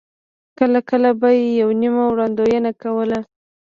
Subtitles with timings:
[0.57, 3.19] کله کله به یې یوه نیمه وړاندوینه کوله.